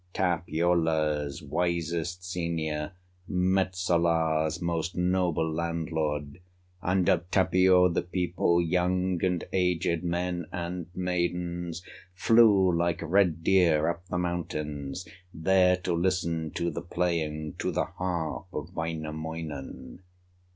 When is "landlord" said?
5.53-6.39